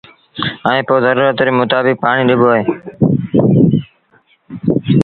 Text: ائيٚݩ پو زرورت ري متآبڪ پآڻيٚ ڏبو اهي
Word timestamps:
ائيٚݩ 0.67 0.85
پو 0.87 0.95
زرورت 1.03 1.37
ري 1.45 1.51
متآبڪ 1.59 1.93
پآڻيٚ 2.03 2.27
ڏبو 2.29 2.47
اهي 2.53 2.63